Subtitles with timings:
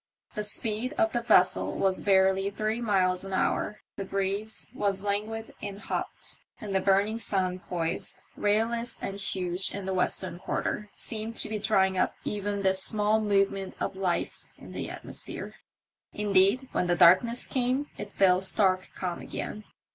[0.33, 5.51] The speed of the vessel was barely three miles an hour; the breeze was languid
[5.61, 11.35] and hot, and the burning sun poised, rayless and huge in the western quarter, seemed
[11.35, 15.53] to be drying up even this small movement of life in the atmosphere.
[16.13, 19.65] Indeed, when the darkness came it fell stark calm again.